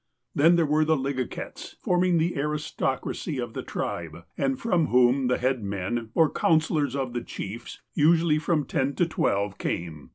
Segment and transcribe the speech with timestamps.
[0.33, 5.27] Then there were the" Ligakets" forming the aristoc racy of the tribe, and from whom
[5.27, 10.09] the head men, or coun sellors of the chiefs, usually from ten to twelve, came.